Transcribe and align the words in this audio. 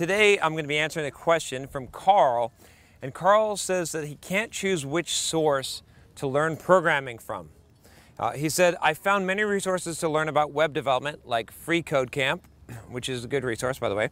Today, 0.00 0.40
I'm 0.40 0.52
going 0.52 0.64
to 0.64 0.68
be 0.68 0.78
answering 0.78 1.04
a 1.04 1.10
question 1.10 1.66
from 1.66 1.86
Carl, 1.86 2.54
and 3.02 3.12
Carl 3.12 3.58
says 3.58 3.92
that 3.92 4.06
he 4.06 4.14
can't 4.14 4.50
choose 4.50 4.86
which 4.86 5.12
source 5.12 5.82
to 6.14 6.26
learn 6.26 6.56
programming 6.56 7.18
from. 7.18 7.50
Uh, 8.18 8.30
he 8.30 8.48
said, 8.48 8.76
I 8.80 8.94
found 8.94 9.26
many 9.26 9.42
resources 9.42 9.98
to 9.98 10.08
learn 10.08 10.30
about 10.30 10.52
web 10.52 10.72
development, 10.72 11.26
like 11.28 11.50
Free 11.50 11.82
Code 11.82 12.10
Camp, 12.10 12.48
which 12.88 13.10
is 13.10 13.26
a 13.26 13.28
good 13.28 13.44
resource, 13.44 13.78
by 13.78 13.90
the 13.90 13.94
way, 13.94 14.08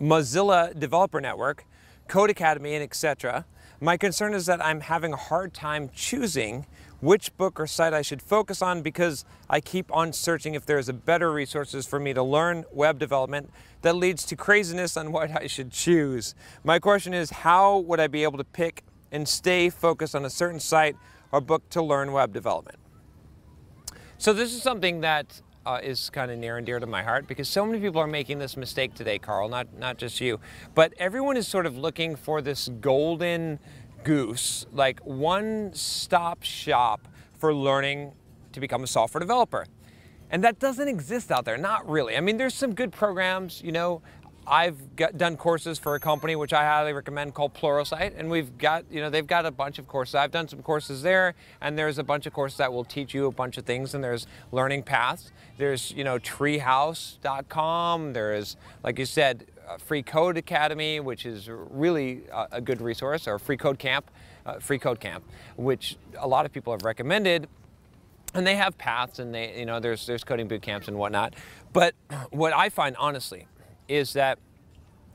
Mozilla 0.00 0.72
Developer 0.78 1.20
Network, 1.20 1.66
Codecademy, 2.08 2.72
and 2.72 2.82
etc. 2.82 3.44
My 3.82 3.98
concern 3.98 4.32
is 4.32 4.46
that 4.46 4.64
I'm 4.64 4.80
having 4.80 5.12
a 5.12 5.16
hard 5.16 5.52
time 5.52 5.90
choosing 5.94 6.64
which 7.00 7.36
book 7.36 7.58
or 7.58 7.66
site 7.66 7.94
I 7.94 8.02
should 8.02 8.22
focus 8.22 8.62
on 8.62 8.82
because 8.82 9.24
I 9.48 9.60
keep 9.60 9.94
on 9.94 10.12
searching 10.12 10.54
if 10.54 10.66
there's 10.66 10.88
a 10.88 10.92
better 10.92 11.32
resources 11.32 11.86
for 11.86 11.98
me 11.98 12.12
to 12.12 12.22
learn 12.22 12.64
web 12.72 12.98
development 12.98 13.50
that 13.82 13.96
leads 13.96 14.24
to 14.26 14.36
craziness 14.36 14.96
on 14.96 15.12
what 15.12 15.30
I 15.30 15.46
should 15.46 15.70
choose. 15.70 16.34
My 16.62 16.78
question 16.78 17.14
is 17.14 17.30
how 17.30 17.78
would 17.78 18.00
I 18.00 18.06
be 18.06 18.22
able 18.22 18.38
to 18.38 18.44
pick 18.44 18.84
and 19.10 19.26
stay 19.26 19.70
focused 19.70 20.14
on 20.14 20.24
a 20.24 20.30
certain 20.30 20.60
site 20.60 20.96
or 21.32 21.40
book 21.40 21.68
to 21.70 21.82
learn 21.82 22.12
web 22.12 22.32
development? 22.32 22.78
So 24.18 24.32
this 24.32 24.52
is 24.54 24.62
something 24.62 25.00
that 25.00 25.40
uh, 25.64 25.78
is 25.82 26.10
kind 26.10 26.30
of 26.30 26.38
near 26.38 26.56
and 26.56 26.66
dear 26.66 26.78
to 26.78 26.86
my 26.86 27.02
heart 27.02 27.26
because 27.26 27.48
so 27.48 27.64
many 27.64 27.80
people 27.80 28.00
are 28.00 28.06
making 28.06 28.38
this 28.38 28.56
mistake 28.56 28.94
today, 28.94 29.18
Carl, 29.18 29.48
not, 29.48 29.72
not 29.78 29.98
just 29.98 30.20
you. 30.20 30.40
But 30.74 30.92
everyone 30.98 31.36
is 31.36 31.46
sort 31.46 31.66
of 31.66 31.76
looking 31.76 32.16
for 32.16 32.42
this 32.42 32.68
golden 32.80 33.58
goose, 34.04 34.66
like 34.72 35.00
one 35.00 35.72
stop 35.74 36.42
shop 36.42 37.08
for 37.38 37.54
learning 37.54 38.12
to 38.52 38.60
become 38.60 38.82
a 38.82 38.86
software 38.86 39.20
developer. 39.20 39.66
And 40.30 40.44
that 40.44 40.58
doesn't 40.58 40.86
exist 40.86 41.32
out 41.32 41.44
there, 41.44 41.56
not 41.58 41.88
really. 41.88 42.16
I 42.16 42.20
mean, 42.20 42.36
there's 42.36 42.54
some 42.54 42.74
good 42.74 42.92
programs, 42.92 43.62
you 43.62 43.72
know. 43.72 44.02
I've 44.46 44.96
got, 44.96 45.16
done 45.16 45.36
courses 45.36 45.78
for 45.78 45.94
a 45.94 46.00
company 46.00 46.34
which 46.34 46.52
I 46.52 46.64
highly 46.64 46.92
recommend 46.92 47.34
called 47.34 47.54
Pluralsight, 47.54 48.18
and 48.18 48.30
we've 48.30 48.56
got, 48.58 48.84
you 48.90 49.00
know, 49.00 49.10
they've 49.10 49.26
got 49.26 49.46
a 49.46 49.50
bunch 49.50 49.78
of 49.78 49.86
courses. 49.86 50.14
I've 50.16 50.30
done 50.32 50.48
some 50.48 50.62
courses 50.62 51.02
there, 51.02 51.34
and 51.60 51.78
there's 51.78 51.98
a 51.98 52.02
bunch 52.02 52.26
of 52.26 52.32
courses 52.32 52.58
that 52.58 52.72
will 52.72 52.84
teach 52.84 53.14
you 53.14 53.26
a 53.26 53.30
bunch 53.30 53.58
of 53.58 53.64
things, 53.64 53.94
and 53.94 54.02
there's 54.02 54.26
learning 54.50 54.82
paths. 54.82 55.30
There's, 55.56 55.92
you 55.92 56.04
know, 56.04 56.18
treehouse.com. 56.18 58.12
There's, 58.12 58.56
like 58.82 58.98
you 58.98 59.06
said, 59.06 59.46
Free 59.78 60.02
Code 60.02 60.36
Academy, 60.36 61.00
which 61.00 61.26
is 61.26 61.48
really 61.48 62.22
uh, 62.32 62.46
a 62.52 62.60
good 62.60 62.80
resource, 62.80 63.26
or 63.26 63.38
Free 63.38 63.56
Code 63.56 63.78
Camp, 63.78 64.10
uh, 64.46 64.58
Free 64.58 64.78
Code 64.78 65.00
Camp, 65.00 65.24
which 65.56 65.96
a 66.18 66.26
lot 66.26 66.46
of 66.46 66.52
people 66.52 66.72
have 66.72 66.82
recommended. 66.82 67.48
And 68.32 68.46
they 68.46 68.54
have 68.54 68.78
paths, 68.78 69.18
and 69.18 69.34
they, 69.34 69.58
you 69.58 69.66
know, 69.66 69.80
there's 69.80 70.06
there's 70.06 70.22
coding 70.22 70.46
boot 70.46 70.62
camps 70.62 70.86
and 70.86 70.96
whatnot. 70.96 71.34
But 71.72 71.94
what 72.30 72.52
I 72.52 72.68
find 72.68 72.96
honestly 72.96 73.46
is 73.88 74.12
that 74.12 74.38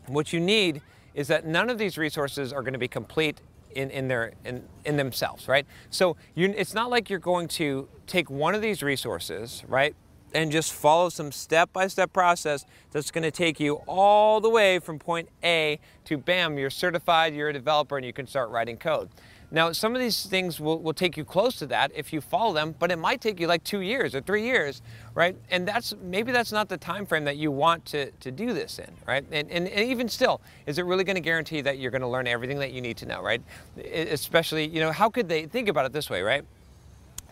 what 0.08 0.34
you 0.34 0.39
need 0.39 0.81
is 1.14 1.28
that 1.30 1.46
none 1.46 1.69
of 1.69 1.78
these 1.78 1.97
resources 1.97 2.51
are 2.51 2.62
going 2.62 2.74
to 2.74 2.80
be 2.80 2.90
complete 2.90 3.40
in, 3.75 3.90
in 3.90 4.07
their 4.07 4.34
in, 4.44 4.63
in 4.85 4.97
themselves, 4.97 5.47
right? 5.47 5.66
So 5.90 6.18
you, 6.34 6.53
it's 6.57 6.74
not 6.74 6.90
like 6.90 7.09
you're 7.09 7.19
going 7.19 7.47
to 7.50 7.88
take 8.07 8.30
one 8.30 8.56
of 8.56 8.62
these 8.62 8.84
resources, 8.84 9.63
right, 9.68 9.96
and 10.35 10.51
just 10.51 10.73
follow 10.73 11.07
some 11.09 11.31
step-by-step 11.31 12.12
process 12.12 12.66
that's 12.91 13.09
going 13.09 13.23
to 13.23 13.31
take 13.31 13.59
you 13.59 13.75
all 13.88 14.41
the 14.41 14.50
way 14.50 14.79
from 14.79 15.00
point 15.00 15.29
A 15.44 15.79
to 16.03 16.18
bam, 16.18 16.57
you're 16.57 16.69
certified, 16.69 17.34
you're 17.34 17.50
a 17.50 17.53
developer, 17.53 17.96
and 17.97 18.06
you 18.06 18.12
can 18.12 18.28
start 18.28 18.50
writing 18.50 18.78
code. 18.78 19.09
Now, 19.50 19.72
some 19.72 19.95
of 19.95 20.01
these 20.01 20.25
things 20.25 20.59
will, 20.59 20.79
will 20.79 20.94
take 20.94 21.16
you 21.16 21.24
close 21.24 21.56
to 21.57 21.68
that 21.68 21.91
if 21.95 22.12
you 22.12 22.19
follow 22.19 22.53
them, 22.53 22.75
but 22.78 22.91
it 22.91 22.97
might 22.97 23.22
take 23.22 23.40
you 23.40 23.47
like 23.47 23.63
two 23.63 23.79
years 23.79 24.13
or 24.13 24.19
three 24.19 24.44
years, 24.44 24.81
right? 25.13 25.38
And 25.51 25.66
that's 25.66 25.94
maybe 26.03 26.34
that's 26.34 26.51
not 26.51 26.68
the 26.68 26.78
time 26.78 27.06
frame 27.06 27.24
that 27.25 27.38
you 27.38 27.51
want 27.51 27.85
to, 27.85 28.12
to 28.12 28.31
do 28.31 28.53
this 28.53 28.79
in, 28.79 28.91
right? 29.07 29.24
And, 29.31 29.50
and, 29.50 29.68
and 29.69 29.90
even 29.90 30.09
still, 30.09 30.41
is 30.66 30.79
it 30.79 30.85
really 30.85 31.06
going 31.06 31.16
to 31.16 31.22
guarantee 31.22 31.62
that 31.62 31.78
you're 31.78 31.91
going 31.91 32.01
to 32.01 32.07
learn 32.07 32.28
everything 32.28 32.59
that 32.59 32.74
you 32.74 32.81
need 32.81 32.97
to 32.97 33.06
know, 33.06 33.22
right? 33.22 33.41
Especially, 33.78 34.68
you 34.68 34.81
know, 34.81 34.91
how 34.91 35.09
could 35.09 35.29
they 35.29 35.45
think 35.45 35.69
about 35.69 35.85
it 35.85 35.94
this 35.94 36.09
way, 36.09 36.22
right? 36.22 36.44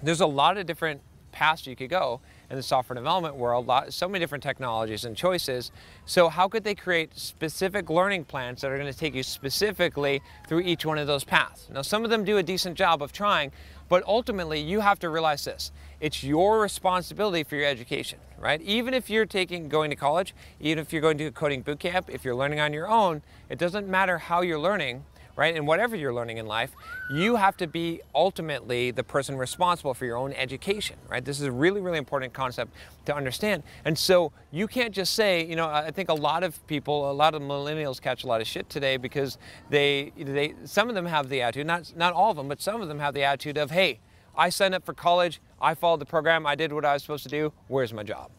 There's 0.02 0.22
a 0.22 0.28
lot 0.28 0.58
of 0.58 0.66
different 0.66 1.02
paths 1.32 1.66
you 1.66 1.76
could 1.76 1.90
go 1.90 2.22
in 2.54 2.58
the 2.58 2.64
software 2.64 2.94
development 2.94 3.36
world, 3.36 3.70
so 3.90 4.08
many 4.08 4.20
different 4.20 4.44
technologies 4.44 5.06
and 5.06 5.18
choices. 5.18 5.72
So 6.06 6.30
how 6.30 6.48
could 6.48 6.64
they 6.64 6.76
create 6.76 7.18
specific 7.18 7.90
learning 7.90 8.26
plans 8.26 8.62
that 8.62 8.70
are 8.70 8.78
going 8.78 8.92
to 8.92 8.98
take 8.98 9.16
you 9.16 9.24
specifically 9.24 10.22
through 10.48 10.60
each 10.60 10.86
one 10.86 11.00
of 11.00 11.08
those 11.08 11.24
paths? 11.24 11.68
Now, 11.74 11.82
some 11.82 12.04
of 12.04 12.12
them 12.12 12.24
do 12.24 12.38
a 12.38 12.44
decent 12.44 12.78
job 12.78 13.02
of 13.02 13.12
trying, 13.12 13.52
but 13.90 14.04
ultimately 14.06 14.62
you 14.62 14.82
have 14.82 15.00
to 15.00 15.10
realize 15.10 15.44
this. 15.44 15.72
It's 16.00 16.24
your 16.24 16.62
responsibility 16.62 17.44
for 17.44 17.56
your 17.56 17.66
education, 17.66 18.20
right? 18.38 18.62
Even 18.62 18.94
if 18.94 19.10
you're 19.10 19.26
taking 19.26 19.68
going 19.68 19.90
to 19.90 19.96
college, 19.96 20.36
even 20.60 20.78
if 20.78 20.94
you're 20.94 21.02
going 21.02 21.18
to 21.18 21.26
a 21.26 21.32
coding 21.32 21.64
boot 21.64 21.80
camp, 21.80 22.08
if 22.08 22.24
you're 22.24 22.36
learning 22.36 22.60
on 22.60 22.72
your 22.72 22.88
own, 22.88 23.24
it 23.50 23.58
doesn't 23.58 23.88
matter 23.88 24.20
how 24.20 24.42
you're 24.42 24.60
learning 24.60 25.06
right? 25.36 25.56
And 25.56 25.68
whatever 25.68 25.96
you're 25.96 26.14
learning 26.14 26.38
in 26.38 26.46
life, 26.46 26.72
you 27.12 27.36
have 27.36 27.58
to 27.58 27.68
be 27.68 28.02
ultimately 28.14 28.92
the 28.92 29.04
person 29.04 29.36
responsible 29.36 29.94
for 29.94 30.06
your 30.06 30.18
own 30.18 30.34
education, 30.34 30.98
right? 31.10 31.24
This 31.24 31.40
is 31.40 31.48
a 31.48 31.52
really, 31.52 31.82
really 31.82 31.98
important 31.98 32.34
concept 32.34 32.74
to 33.06 33.16
understand. 33.16 33.64
And 33.86 33.98
so 33.98 34.32
you 34.52 34.68
can't 34.68 34.94
just 34.94 35.14
say, 35.14 35.46
you 35.46 35.56
know, 35.56 35.68
I 35.68 35.92
think 35.92 36.10
a 36.10 36.14
lot 36.14 36.44
of 36.44 36.66
people, 36.68 37.10
a 37.10 37.14
lot 37.14 37.34
of 37.34 37.42
millennials 37.42 38.02
catch 38.02 38.24
a 38.24 38.28
lot 38.28 38.42
of 38.42 38.48
shit 38.48 38.70
today 38.70 38.98
because 38.98 39.38
they, 39.70 40.14
they 40.18 40.54
some 40.66 40.90
of 40.90 40.96
them 40.96 41.06
have 41.06 41.30
the 41.30 41.42
attitude, 41.42 41.68
not, 41.68 41.94
not 41.96 42.14
all 42.14 42.32
of 42.32 42.38
them, 42.38 42.48
but 42.48 42.62
some 42.62 42.82
of 42.82 42.88
them 42.88 43.00
have 43.00 43.14
the 43.14 43.24
attitude 43.24 43.58
of, 43.58 43.72
hey, 43.72 44.00
I 44.36 44.50
signed 44.50 44.74
up 44.74 44.86
for 44.86 44.94
college, 44.94 45.42
I 45.62 45.76
followed 45.76 46.00
the 46.00 46.06
program, 46.06 46.46
I 46.46 46.56
did 46.56 46.74
what 46.74 46.86
I 46.86 46.94
was 46.94 47.04
supposed 47.04 47.24
to 47.24 47.30
do, 47.30 47.54
where's 47.68 47.94
my 47.94 48.04
job? 48.04 48.32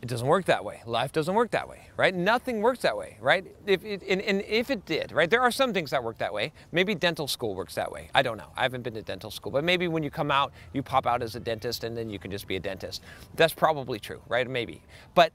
It 0.00 0.08
doesn't 0.08 0.28
work 0.28 0.44
that 0.44 0.64
way. 0.64 0.80
Life 0.86 1.10
doesn't 1.10 1.34
work 1.34 1.50
that 1.50 1.68
way, 1.68 1.88
right? 1.96 2.14
Nothing 2.14 2.62
works 2.62 2.82
that 2.82 2.96
way, 2.96 3.16
right? 3.20 3.44
If 3.66 3.84
it, 3.84 4.02
and, 4.08 4.22
and 4.22 4.42
if 4.42 4.70
it 4.70 4.86
did, 4.86 5.10
right, 5.10 5.28
there 5.28 5.40
are 5.40 5.50
some 5.50 5.72
things 5.72 5.90
that 5.90 6.04
work 6.04 6.18
that 6.18 6.32
way. 6.32 6.52
Maybe 6.70 6.94
dental 6.94 7.26
school 7.26 7.56
works 7.56 7.74
that 7.74 7.90
way. 7.90 8.08
I 8.14 8.22
don't 8.22 8.36
know. 8.36 8.52
I 8.56 8.62
haven't 8.62 8.82
been 8.82 8.94
to 8.94 9.02
dental 9.02 9.32
school, 9.32 9.50
but 9.50 9.64
maybe 9.64 9.88
when 9.88 10.04
you 10.04 10.10
come 10.10 10.30
out, 10.30 10.52
you 10.72 10.84
pop 10.84 11.06
out 11.06 11.20
as 11.20 11.34
a 11.34 11.40
dentist 11.40 11.82
and 11.82 11.96
then 11.96 12.08
you 12.10 12.20
can 12.20 12.30
just 12.30 12.46
be 12.46 12.54
a 12.54 12.60
dentist. 12.60 13.02
That's 13.34 13.52
probably 13.52 13.98
true, 13.98 14.20
right? 14.28 14.48
Maybe. 14.48 14.82
But 15.14 15.32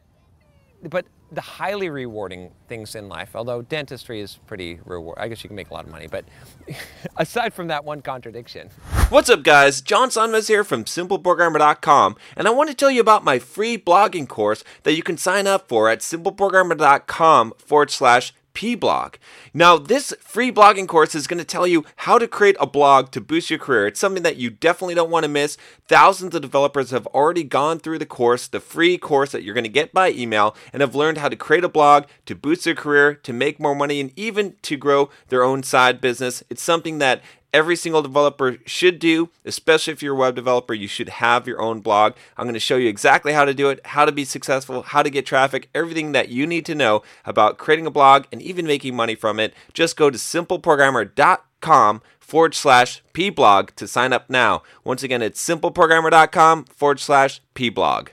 but 0.90 1.06
the 1.32 1.42
highly 1.42 1.90
rewarding 1.90 2.52
things 2.68 2.96
in 2.96 3.08
life, 3.08 3.36
although 3.36 3.62
dentistry 3.62 4.20
is 4.20 4.40
pretty 4.48 4.80
reward, 4.86 5.18
I 5.20 5.28
guess 5.28 5.44
you 5.44 5.48
can 5.48 5.56
make 5.56 5.70
a 5.70 5.74
lot 5.74 5.86
of 5.86 5.92
money, 5.92 6.08
but 6.08 6.26
aside 7.18 7.54
from 7.54 7.68
that 7.68 7.84
one 7.84 8.02
contradiction. 8.02 8.70
What's 9.14 9.30
up, 9.30 9.44
guys? 9.44 9.80
John 9.80 10.10
Sonmez 10.10 10.48
here 10.48 10.64
from 10.64 10.86
SimpleProgrammer.com, 10.86 12.16
and 12.36 12.48
I 12.48 12.50
want 12.50 12.72
to 12.72 12.76
tell 12.76 12.90
you 12.90 13.00
about 13.00 13.24
my 13.24 13.38
free 13.38 13.78
blogging 13.78 14.28
course 14.28 14.64
that 14.82 14.96
you 14.96 15.04
can 15.04 15.20
sign 15.20 15.46
up 15.46 15.68
for 15.68 15.88
at 15.88 16.00
SimpleProgrammer.com 16.00 17.54
forward 17.60 17.92
slash 17.92 18.34
pblog. 18.56 19.16
Now, 19.54 19.78
this 19.78 20.16
free 20.20 20.52
blogging 20.52 20.88
course 20.88 21.14
is 21.14 21.28
going 21.28 21.38
to 21.38 21.46
tell 21.46 21.68
you 21.68 21.86
how 21.98 22.18
to 22.18 22.28
create 22.28 22.56
a 22.60 22.66
blog 22.66 23.12
to 23.12 23.22
boost 23.22 23.52
your 23.52 23.60
career. 23.60 23.86
It's 23.86 24.00
something 24.00 24.24
that 24.24 24.38
you 24.38 24.50
definitely 24.50 24.96
don't 24.96 25.12
want 25.12 25.26
to 25.26 25.30
miss. 25.30 25.58
Thousands 25.88 26.34
of 26.34 26.42
developers 26.42 26.90
have 26.90 27.06
already 27.08 27.44
gone 27.44 27.78
through 27.78 28.00
the 28.00 28.08
course, 28.08 28.48
the 28.48 28.60
free 28.60 28.98
course 28.98 29.32
that 29.32 29.44
you're 29.44 29.54
going 29.54 29.64
to 29.64 29.70
get 29.70 29.94
by 29.94 30.10
email, 30.10 30.56
and 30.72 30.82
have 30.82 30.96
learned 30.96 31.20
how 31.20 31.30
to 31.30 31.36
create 31.36 31.64
a 31.64 31.70
blog 31.70 32.06
to 32.26 32.34
boost 32.34 32.64
their 32.64 32.74
career, 32.74 33.14
to 33.14 33.32
make 33.32 33.60
more 33.60 33.76
money, 33.76 34.00
and 34.00 34.12
even 34.16 34.56
to 34.64 34.76
grow 34.76 35.12
their 35.28 35.44
own 35.44 35.62
side 35.62 36.02
business. 36.02 36.44
It's 36.50 36.64
something 36.64 36.98
that 36.98 37.22
every 37.54 37.76
single 37.76 38.02
developer 38.02 38.58
should 38.66 39.00
do, 39.00 39.30
especially 39.46 39.94
if 39.94 40.02
you're 40.02 40.16
a 40.16 40.18
web 40.18 40.36
developer, 40.36 40.74
you 40.74 40.88
should 40.88 41.10
have 41.10 41.48
your 41.48 41.62
own 41.62 41.80
blog. 41.80 42.14
I'm 42.36 42.46
going 42.46 42.56
to 42.56 42.60
show 42.60 42.76
you 42.76 42.90
exactly 42.90 43.34
how 43.34 43.46
to 43.46 43.54
do 43.54 43.70
it, 43.70 43.86
how 43.86 44.06
to 44.06 44.12
be 44.12 44.26
successful, 44.26 44.82
how 44.82 45.04
to 45.04 45.10
get 45.10 45.26
traffic, 45.26 45.70
everything 45.74 46.12
that 46.14 46.30
you 46.30 46.48
need 46.48 46.66
to 46.66 46.76
know 46.76 47.04
about 47.26 47.58
creating 47.58 47.86
a 47.86 47.92
blog 47.92 48.26
and 48.32 48.42
even 48.42 48.66
making 48.66 48.96
money 48.96 49.16
from 49.16 49.40
it. 49.40 49.54
Just 49.74 49.96
go 49.96 50.10
to 50.10 50.18
simpleprogrammer.com 50.18 52.02
forward 52.20 52.56
slash 52.56 53.04
pblog 53.14 53.72
to 53.76 53.88
sign 53.88 54.12
up 54.12 54.30
now. 54.30 54.64
Once 54.84 55.04
again, 55.04 55.22
it's 55.22 55.48
simpleprogrammer.com 55.48 56.66
forward 56.66 57.00
slash 57.00 57.42
pblog. 57.54 58.08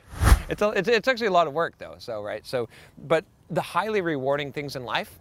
It's, 0.51 0.61
a, 0.61 0.71
it's, 0.71 0.89
it's 0.89 1.09
actually 1.09 1.29
a 1.29 1.33
lot 1.33 1.47
of 1.47 1.55
work 1.55 1.79
though, 1.79 1.95
so, 1.99 2.23
right? 2.23 2.45
So, 2.45 2.69
but 2.99 3.25
the 3.49 3.63
highly 3.63 4.01
rewarding 4.01 4.53
things 4.53 4.77
in 4.77 4.85
life 4.85 5.19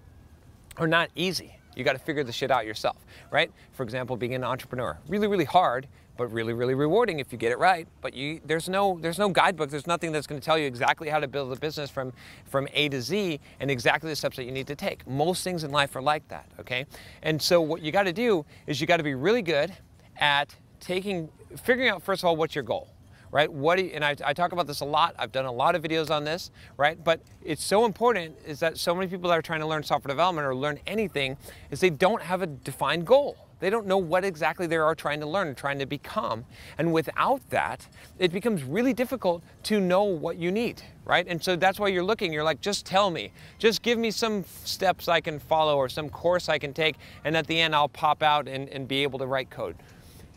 are 0.77 0.87
not 0.87 1.09
easy 1.15 1.58
you 1.79 1.85
got 1.85 1.93
to 1.93 1.99
figure 1.99 2.23
the 2.23 2.31
shit 2.31 2.51
out 2.51 2.65
yourself, 2.65 2.97
right? 3.31 3.51
For 3.71 3.83
example, 3.83 4.17
being 4.17 4.35
an 4.35 4.43
entrepreneur, 4.43 4.97
really, 5.07 5.27
really 5.27 5.45
hard, 5.45 5.87
but 6.17 6.27
really, 6.33 6.51
really 6.51 6.75
rewarding 6.75 7.19
if 7.19 7.31
you 7.31 7.37
get 7.37 7.53
it 7.53 7.57
right. 7.57 7.87
But 8.01 8.13
you, 8.13 8.41
there's 8.45 8.67
no 8.67 8.99
there's 9.01 9.17
no 9.17 9.29
guidebook. 9.29 9.69
There's 9.69 9.87
nothing 9.87 10.11
that's 10.11 10.27
going 10.27 10.39
to 10.39 10.45
tell 10.45 10.57
you 10.57 10.67
exactly 10.67 11.07
how 11.07 11.19
to 11.19 11.27
build 11.27 11.51
a 11.55 11.59
business 11.59 11.89
from 11.89 12.11
from 12.45 12.67
A 12.73 12.89
to 12.89 13.01
Z 13.01 13.39
and 13.61 13.71
exactly 13.71 14.09
the 14.09 14.15
steps 14.17 14.35
that 14.35 14.43
you 14.43 14.51
need 14.51 14.67
to 14.67 14.75
take. 14.75 15.07
Most 15.07 15.45
things 15.45 15.63
in 15.63 15.71
life 15.71 15.95
are 15.95 16.01
like 16.01 16.27
that. 16.27 16.45
Okay, 16.59 16.85
and 17.23 17.41
so 17.41 17.61
what 17.61 17.81
you 17.81 17.93
got 17.93 18.03
to 18.03 18.13
do 18.13 18.45
is 18.67 18.81
you 18.81 18.85
got 18.85 18.97
to 18.97 19.03
be 19.03 19.15
really 19.15 19.41
good 19.41 19.71
at 20.17 20.53
taking 20.81 21.29
figuring 21.63 21.89
out 21.89 22.03
first 22.03 22.21
of 22.21 22.27
all 22.27 22.35
what's 22.35 22.53
your 22.53 22.63
goal 22.63 22.89
right? 23.31 23.51
What 23.51 23.77
do 23.77 23.85
you, 23.85 23.91
and 23.93 24.03
I, 24.03 24.15
I, 24.23 24.33
talk 24.33 24.51
about 24.51 24.67
this 24.67 24.81
a 24.81 24.85
lot. 24.85 25.15
I've 25.17 25.31
done 25.31 25.45
a 25.45 25.51
lot 25.51 25.75
of 25.75 25.83
videos 25.83 26.09
on 26.09 26.23
this, 26.23 26.51
right? 26.77 27.01
But 27.03 27.21
it's 27.43 27.63
so 27.63 27.85
important 27.85 28.35
is 28.45 28.59
that 28.59 28.77
so 28.77 28.95
many 28.95 29.07
people 29.07 29.29
that 29.29 29.37
are 29.37 29.41
trying 29.41 29.59
to 29.59 29.67
learn 29.67 29.83
software 29.83 30.09
development 30.09 30.47
or 30.47 30.55
learn 30.55 30.79
anything 30.87 31.37
is 31.71 31.79
they 31.79 31.89
don't 31.89 32.21
have 32.21 32.41
a 32.41 32.47
defined 32.47 33.05
goal. 33.05 33.37
They 33.59 33.69
don't 33.69 33.87
know 33.87 33.97
what 33.97 34.23
exactly 34.23 34.67
they 34.67 34.77
are 34.77 34.95
trying 34.95 35.19
to 35.19 35.25
learn 35.25 35.53
trying 35.53 35.79
to 35.79 35.85
become. 35.85 36.45
And 36.77 36.93
without 36.93 37.41
that, 37.49 37.87
it 38.17 38.31
becomes 38.31 38.63
really 38.63 38.93
difficult 38.93 39.43
to 39.63 39.79
know 39.79 40.03
what 40.03 40.37
you 40.37 40.51
need, 40.51 40.81
right? 41.05 41.27
And 41.27 41.43
so 41.43 41.55
that's 41.55 41.79
why 41.79 41.89
you're 41.89 42.03
looking, 42.03 42.31
you're 42.31 42.43
like, 42.43 42.61
just 42.61 42.85
tell 42.85 43.09
me, 43.11 43.31
just 43.57 43.81
give 43.81 43.99
me 43.99 44.11
some 44.11 44.45
steps 44.63 45.07
I 45.07 45.19
can 45.19 45.39
follow 45.39 45.75
or 45.75 45.89
some 45.89 46.09
course 46.09 46.47
I 46.47 46.57
can 46.57 46.73
take, 46.73 46.95
and 47.25 47.35
at 47.35 47.47
the 47.47 47.59
end 47.59 47.75
I'll 47.75 47.89
pop 47.89 48.23
out 48.23 48.47
and, 48.47 48.69
and 48.69 48.87
be 48.87 49.03
able 49.03 49.19
to 49.19 49.25
write 49.25 49.49
code. 49.49 49.75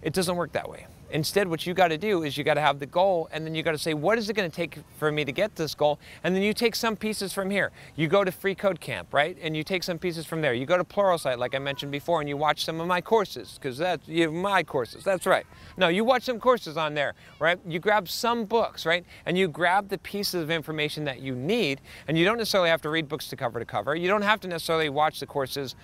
It 0.02 0.12
doesn't 0.12 0.34
work 0.34 0.52
that 0.52 0.68
way. 0.68 0.86
Instead, 1.12 1.46
what 1.46 1.66
you 1.66 1.74
got 1.74 1.88
to 1.88 1.98
do 1.98 2.22
is 2.22 2.38
you 2.38 2.42
got 2.42 2.54
to 2.54 2.60
have 2.60 2.78
the 2.78 2.86
goal, 2.86 3.28
and 3.32 3.46
then 3.46 3.54
you 3.54 3.62
got 3.62 3.72
to 3.72 3.78
say, 3.78 3.92
what 3.92 4.16
is 4.16 4.30
it 4.30 4.32
going 4.32 4.50
to 4.50 4.54
take 4.54 4.78
for 4.98 5.12
me 5.12 5.24
to 5.26 5.32
get 5.32 5.54
this 5.56 5.74
goal? 5.74 6.00
And 6.24 6.34
then 6.34 6.42
you 6.42 6.54
take 6.54 6.74
some 6.74 6.96
pieces 6.96 7.34
from 7.34 7.50
here. 7.50 7.70
You 7.96 8.08
go 8.08 8.24
to 8.24 8.32
Free 8.32 8.54
Code 8.54 8.80
Camp, 8.80 9.12
right? 9.12 9.36
And 9.42 9.54
you 9.54 9.62
take 9.62 9.82
some 9.82 9.98
pieces 9.98 10.24
from 10.24 10.40
there. 10.40 10.54
You 10.54 10.64
go 10.64 10.78
to 10.78 10.84
Pluralsight, 10.84 11.36
like 11.36 11.54
I 11.54 11.58
mentioned 11.58 11.92
before, 11.92 12.20
and 12.20 12.28
you 12.28 12.38
watch 12.38 12.64
some 12.64 12.80
of 12.80 12.86
my 12.86 13.02
courses, 13.02 13.58
because 13.60 13.76
that's 13.76 14.08
you 14.08 14.26
know, 14.26 14.32
my 14.32 14.62
courses. 14.62 15.04
That's 15.04 15.26
right. 15.26 15.44
No, 15.76 15.88
you 15.88 16.02
watch 16.02 16.22
some 16.22 16.40
courses 16.40 16.78
on 16.78 16.94
there, 16.94 17.12
right? 17.38 17.58
You 17.66 17.78
grab 17.78 18.08
some 18.08 18.46
books, 18.46 18.86
right? 18.86 19.04
And 19.26 19.36
you 19.36 19.48
grab 19.48 19.90
the 19.90 19.98
pieces 19.98 20.42
of 20.42 20.50
information 20.50 21.04
that 21.04 21.20
you 21.20 21.34
need, 21.34 21.82
and 22.08 22.16
you 22.16 22.24
don't 22.24 22.38
necessarily 22.38 22.70
have 22.70 22.80
to 22.82 22.88
read 22.88 23.06
books 23.06 23.28
to 23.28 23.36
cover 23.36 23.58
to 23.58 23.66
cover. 23.66 23.94
You 23.94 24.08
don't 24.08 24.22
have 24.22 24.40
to 24.40 24.48
necessarily 24.48 24.88
watch 24.88 25.20
the 25.20 25.26
courses 25.26 25.74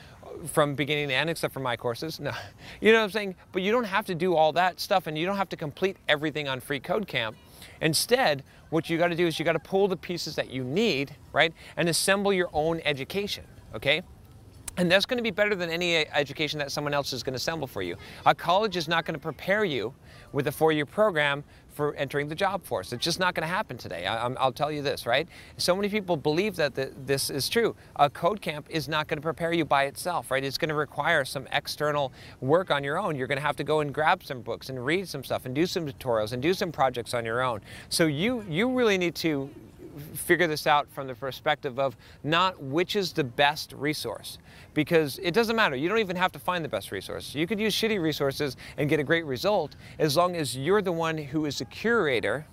from 0.46 0.74
beginning 0.74 1.08
to 1.08 1.14
end, 1.14 1.30
except 1.30 1.52
for 1.52 1.60
my 1.60 1.76
courses. 1.76 2.20
No, 2.20 2.32
you 2.80 2.92
know 2.92 2.98
what 2.98 3.04
I'm 3.04 3.10
saying? 3.10 3.36
But 3.52 3.62
you 3.62 3.72
don't 3.72 3.84
have 3.84 4.06
to 4.06 4.14
do 4.14 4.34
all 4.34 4.52
that 4.52 4.80
stuff, 4.80 5.06
and 5.06 5.16
you 5.16 5.26
don't 5.26 5.36
have 5.36 5.48
to 5.50 5.56
complete 5.56 5.96
everything 6.08 6.48
on 6.48 6.60
Free 6.60 6.80
Code 6.80 7.06
Camp. 7.06 7.36
Instead, 7.80 8.44
what 8.70 8.90
you 8.90 8.98
got 8.98 9.08
to 9.08 9.16
do 9.16 9.26
is 9.26 9.38
you 9.38 9.44
got 9.44 9.52
to 9.52 9.58
pull 9.58 9.88
the 9.88 9.96
pieces 9.96 10.36
that 10.36 10.50
you 10.50 10.64
need, 10.64 11.14
right, 11.32 11.52
and 11.76 11.88
assemble 11.88 12.32
your 12.32 12.50
own 12.52 12.80
education. 12.84 13.44
Okay. 13.74 14.02
And 14.78 14.88
that's 14.88 15.06
going 15.06 15.18
to 15.18 15.24
be 15.24 15.32
better 15.32 15.56
than 15.56 15.70
any 15.70 15.98
uh, 15.98 16.04
education 16.14 16.60
that 16.60 16.70
someone 16.70 16.94
else 16.94 17.12
is 17.12 17.24
going 17.24 17.32
to 17.32 17.38
assemble 17.38 17.66
for 17.66 17.82
you. 17.82 17.96
A 18.24 18.34
college 18.34 18.76
is 18.76 18.86
not 18.86 19.04
going 19.04 19.14
to 19.14 19.20
prepare 19.20 19.64
you 19.64 19.92
with 20.32 20.46
a 20.46 20.52
four 20.52 20.70
year 20.70 20.86
program 20.86 21.42
for 21.68 21.94
entering 21.94 22.28
the 22.28 22.34
job 22.34 22.64
force. 22.64 22.92
It's 22.92 23.04
just 23.04 23.18
not 23.18 23.34
going 23.34 23.46
to 23.46 23.52
happen 23.52 23.76
today. 23.76 24.06
I, 24.06 24.26
will 24.26 24.52
tell 24.52 24.70
you 24.70 24.82
this, 24.82 25.04
right? 25.04 25.28
So 25.56 25.74
many 25.76 25.88
people 25.88 26.16
believe 26.16 26.56
that 26.56 26.74
this 27.06 27.30
is 27.30 27.48
true. 27.48 27.74
A 27.96 28.08
code 28.08 28.40
camp 28.40 28.66
is 28.68 28.88
not 28.88 29.08
going 29.08 29.18
to 29.18 29.22
prepare 29.22 29.52
you 29.52 29.64
by 29.64 29.84
itself, 29.84 30.30
right? 30.30 30.42
It's 30.42 30.58
going 30.58 30.70
to 30.70 30.74
require 30.74 31.24
some 31.24 31.46
external 31.52 32.12
work 32.40 32.70
on 32.70 32.82
your 32.82 32.98
own. 32.98 33.16
You're 33.16 33.28
going 33.28 33.38
to 33.38 33.46
have 33.46 33.56
to 33.56 33.64
go 33.64 33.80
and 33.80 33.92
grab 33.92 34.24
some 34.24 34.42
books 34.42 34.70
and 34.70 34.84
read 34.84 35.08
some 35.08 35.24
stuff 35.24 35.44
and 35.44 35.54
do 35.54 35.66
some 35.66 35.86
tutorials 35.86 36.32
and 36.32 36.42
do 36.42 36.54
some 36.54 36.72
projects 36.72 37.14
on 37.14 37.24
your 37.24 37.42
own. 37.42 37.60
So 37.88 38.06
you 38.06 38.44
you 38.48 38.72
really 38.72 38.98
need 38.98 39.14
to 39.16 39.50
figure 39.98 40.46
this 40.46 40.66
out 40.66 40.88
from 40.90 41.06
the 41.06 41.14
perspective 41.14 41.78
of 41.78 41.96
not 42.22 42.62
which 42.62 42.96
is 42.96 43.12
the 43.12 43.24
best 43.24 43.72
resource. 43.72 44.38
Because 44.74 45.18
it 45.22 45.32
doesn't 45.34 45.56
matter. 45.56 45.76
You 45.76 45.88
don't 45.88 45.98
even 45.98 46.16
have 46.16 46.32
to 46.32 46.38
find 46.38 46.64
the 46.64 46.68
best 46.68 46.92
resource. 46.92 47.34
You 47.34 47.46
could 47.46 47.60
use 47.60 47.74
shitty 47.74 48.00
resources 48.00 48.56
and 48.76 48.88
get 48.88 49.00
a 49.00 49.04
great 49.04 49.24
result 49.24 49.76
as 49.98 50.16
long 50.16 50.36
as 50.36 50.56
you're 50.56 50.82
the 50.82 50.92
one 50.92 51.18
who 51.18 51.46
is 51.46 51.58
the 51.58 51.64
curator 51.64 52.46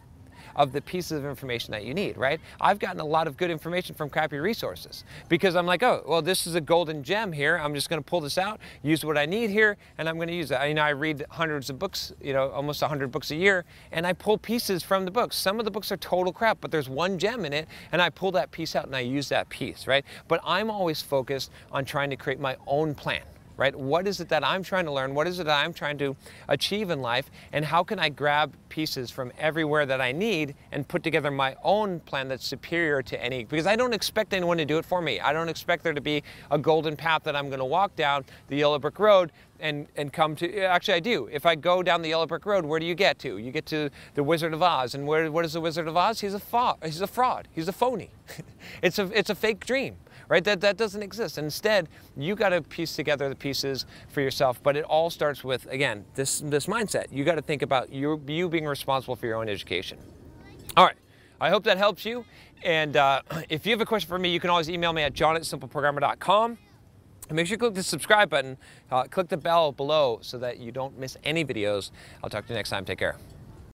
of 0.55 0.71
the 0.71 0.81
pieces 0.81 1.11
of 1.13 1.25
information 1.25 1.71
that 1.71 1.85
you 1.85 1.93
need, 1.93 2.17
right? 2.17 2.39
I've 2.59 2.79
gotten 2.79 2.99
a 2.99 3.05
lot 3.05 3.27
of 3.27 3.37
good 3.37 3.49
information 3.49 3.95
from 3.95 4.09
crappy 4.09 4.37
resources 4.37 5.03
because 5.29 5.55
I'm 5.55 5.65
like, 5.65 5.83
oh, 5.83 6.03
well, 6.07 6.21
this 6.21 6.47
is 6.47 6.55
a 6.55 6.61
golden 6.61 7.03
gem 7.03 7.31
here. 7.31 7.57
I'm 7.57 7.73
just 7.73 7.89
going 7.89 8.01
to 8.01 8.07
pull 8.07 8.21
this 8.21 8.37
out, 8.37 8.59
use 8.83 9.03
what 9.03 9.17
I 9.17 9.25
need 9.25 9.49
here, 9.49 9.77
and 9.97 10.07
I'm 10.07 10.15
going 10.15 10.27
to 10.27 10.35
use 10.35 10.51
it. 10.51 10.55
I, 10.55 10.67
you 10.67 10.73
know, 10.73 10.83
I 10.83 10.89
read 10.89 11.25
hundreds 11.29 11.69
of 11.69 11.79
books, 11.79 12.13
you 12.21 12.33
know, 12.33 12.49
almost 12.49 12.81
100 12.81 13.11
books 13.11 13.31
a 13.31 13.35
year, 13.35 13.65
and 13.91 14.05
I 14.05 14.13
pull 14.13 14.37
pieces 14.37 14.83
from 14.83 15.05
the 15.05 15.11
books. 15.11 15.35
Some 15.35 15.59
of 15.59 15.65
the 15.65 15.71
books 15.71 15.91
are 15.91 15.97
total 15.97 16.31
crap, 16.31 16.59
but 16.61 16.71
there's 16.71 16.89
one 16.89 17.17
gem 17.17 17.45
in 17.45 17.53
it, 17.53 17.67
and 17.91 18.01
I 18.01 18.09
pull 18.09 18.31
that 18.31 18.51
piece 18.51 18.75
out 18.75 18.85
and 18.85 18.95
I 18.95 19.01
use 19.01 19.29
that 19.29 19.49
piece, 19.49 19.87
right? 19.87 20.05
But 20.27 20.39
I'm 20.43 20.69
always 20.69 21.01
focused 21.01 21.51
on 21.71 21.85
trying 21.85 22.09
to 22.09 22.15
create 22.15 22.39
my 22.39 22.57
own 22.67 22.95
plan 22.95 23.23
right? 23.57 23.75
What 23.75 24.07
is 24.07 24.19
it 24.19 24.29
that 24.29 24.45
I'm 24.45 24.63
trying 24.63 24.85
to 24.85 24.91
learn? 24.91 25.13
What 25.13 25.27
is 25.27 25.39
it 25.39 25.45
that 25.45 25.63
I'm 25.63 25.73
trying 25.73 25.97
to 25.99 26.15
achieve 26.47 26.89
in 26.89 27.01
life? 27.01 27.29
And 27.51 27.65
how 27.65 27.83
can 27.83 27.99
I 27.99 28.09
grab 28.09 28.53
pieces 28.69 29.09
from 29.09 29.31
everywhere 29.37 29.85
that 29.85 30.01
I 30.01 30.11
need 30.11 30.55
and 30.71 30.87
put 30.87 31.03
together 31.03 31.31
my 31.31 31.55
own 31.63 31.99
plan 32.01 32.27
that's 32.27 32.45
superior 32.45 33.01
to 33.03 33.23
any? 33.23 33.45
Because 33.45 33.67
I 33.67 33.75
don't 33.75 33.93
expect 33.93 34.33
anyone 34.33 34.57
to 34.57 34.65
do 34.65 34.77
it 34.77 34.85
for 34.85 35.01
me. 35.01 35.19
I 35.19 35.33
don't 35.33 35.49
expect 35.49 35.83
there 35.83 35.93
to 35.93 36.01
be 36.01 36.23
a 36.51 36.57
golden 36.57 36.95
path 36.95 37.23
that 37.23 37.35
I'm 37.35 37.47
going 37.47 37.59
to 37.59 37.65
walk 37.65 37.95
down 37.95 38.25
the 38.47 38.57
yellow 38.57 38.79
brick 38.79 38.99
road 38.99 39.31
and, 39.59 39.87
and 39.95 40.11
come 40.11 40.35
to 40.35 40.61
actually 40.63 40.95
I 40.95 40.99
do. 40.99 41.29
If 41.31 41.45
I 41.45 41.55
go 41.55 41.81
down 41.81 42.01
the 42.01 42.09
yellow 42.09 42.25
brick 42.25 42.45
road, 42.45 42.65
where 42.65 42.79
do 42.79 42.85
you 42.85 42.95
get 42.95 43.19
to? 43.19 43.37
You 43.37 43.51
get 43.51 43.65
to 43.67 43.89
the 44.13 44.23
Wizard 44.23 44.53
of 44.53 44.61
Oz, 44.61 44.95
and 44.95 45.07
where 45.07 45.31
what 45.31 45.45
is 45.45 45.53
the 45.53 45.61
Wizard 45.61 45.87
of 45.87 45.95
Oz? 45.95 46.19
He's 46.19 46.33
a 46.33 46.39
fa- 46.39 46.75
he's 46.83 47.01
a 47.01 47.07
fraud. 47.07 47.47
He's 47.51 47.67
a 47.67 47.73
phony. 47.73 48.09
it's 48.81 48.99
a 48.99 49.09
it's 49.17 49.29
a 49.29 49.35
fake 49.35 49.65
dream 49.65 49.95
right? 50.29 50.43
That, 50.43 50.61
that 50.61 50.77
doesn't 50.77 51.01
exist. 51.01 51.37
Instead, 51.37 51.89
you 52.17 52.35
got 52.35 52.49
to 52.49 52.61
piece 52.61 52.95
together 52.95 53.29
the 53.29 53.35
pieces 53.35 53.85
for 54.09 54.21
yourself. 54.21 54.61
But 54.61 54.75
it 54.75 54.83
all 54.85 55.09
starts 55.09 55.43
with, 55.43 55.65
again, 55.67 56.05
this, 56.15 56.39
this 56.39 56.67
mindset. 56.67 57.05
You 57.11 57.23
got 57.23 57.35
to 57.35 57.41
think 57.41 57.61
about 57.61 57.91
you, 57.91 58.21
you 58.27 58.49
being 58.49 58.65
responsible 58.65 59.15
for 59.15 59.25
your 59.25 59.37
own 59.37 59.49
education. 59.49 59.97
All 60.77 60.85
right. 60.85 60.95
I 61.39 61.49
hope 61.49 61.63
that 61.65 61.77
helps 61.77 62.05
you. 62.05 62.25
And 62.63 62.97
uh, 62.97 63.21
if 63.49 63.65
you 63.65 63.71
have 63.71 63.81
a 63.81 63.85
question 63.85 64.07
for 64.07 64.19
me, 64.19 64.29
you 64.29 64.39
can 64.39 64.49
always 64.49 64.69
email 64.69 64.93
me 64.93 65.03
at 65.03 65.13
john 65.13 65.35
at 65.35 65.43
simpleprogrammer.com. 65.43 66.57
And 67.27 67.35
make 67.35 67.47
sure 67.47 67.55
you 67.55 67.57
click 67.57 67.73
the 67.73 67.83
subscribe 67.83 68.29
button, 68.29 68.57
uh, 68.91 69.03
click 69.05 69.29
the 69.29 69.37
bell 69.37 69.71
below 69.71 70.19
so 70.21 70.37
that 70.37 70.59
you 70.59 70.71
don't 70.71 70.97
miss 70.99 71.17
any 71.23 71.43
videos. 71.43 71.89
I'll 72.23 72.29
talk 72.29 72.45
to 72.45 72.53
you 72.53 72.55
next 72.55 72.69
time. 72.69 72.85
Take 72.85 72.99
care. 72.99 73.15